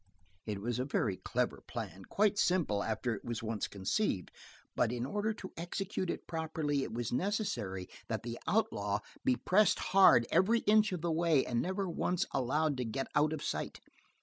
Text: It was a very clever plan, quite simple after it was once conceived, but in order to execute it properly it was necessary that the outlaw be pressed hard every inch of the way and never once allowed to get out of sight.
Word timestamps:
It 0.47 0.59
was 0.61 0.79
a 0.79 0.83
very 0.85 1.17
clever 1.17 1.61
plan, 1.67 2.05
quite 2.05 2.39
simple 2.39 2.81
after 2.81 3.13
it 3.13 3.23
was 3.23 3.43
once 3.43 3.67
conceived, 3.67 4.31
but 4.75 4.91
in 4.91 5.05
order 5.05 5.31
to 5.35 5.53
execute 5.55 6.09
it 6.09 6.25
properly 6.25 6.81
it 6.81 6.91
was 6.91 7.11
necessary 7.11 7.87
that 8.07 8.23
the 8.23 8.39
outlaw 8.47 9.01
be 9.23 9.35
pressed 9.35 9.77
hard 9.93 10.25
every 10.31 10.61
inch 10.61 10.91
of 10.91 11.01
the 11.01 11.11
way 11.11 11.45
and 11.45 11.61
never 11.61 11.87
once 11.87 12.25
allowed 12.31 12.77
to 12.77 12.83
get 12.83 13.09
out 13.13 13.31
of 13.31 13.43
sight. 13.43 13.79